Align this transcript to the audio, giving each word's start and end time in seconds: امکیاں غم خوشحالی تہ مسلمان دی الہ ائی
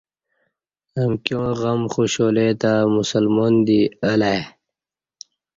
امکیاں 1.01 1.49
غم 1.59 1.81
خوشحالی 1.93 2.47
تہ 2.61 2.71
مسلمان 2.95 3.53
دی 3.65 3.79
الہ 4.09 4.27
ائی 4.33 4.43